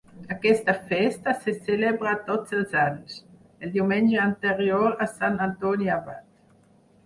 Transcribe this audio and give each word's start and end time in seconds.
Aquesta 0.35 0.73
festa 0.91 1.33
se 1.43 1.53
celebra 1.67 2.15
tots 2.31 2.57
els 2.61 2.73
anys, 2.85 3.21
el 3.67 3.77
diumenge 3.77 4.19
anterior 4.27 4.99
a 5.07 5.11
Sant 5.15 5.41
Antoni 5.51 5.97
Abat. 6.01 6.29